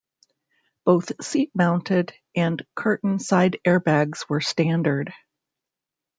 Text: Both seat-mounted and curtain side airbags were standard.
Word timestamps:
Both 0.83 1.23
seat-mounted 1.23 2.11
and 2.35 2.65
curtain 2.73 3.19
side 3.19 3.59
airbags 3.63 4.27
were 4.27 4.41
standard. 4.41 5.13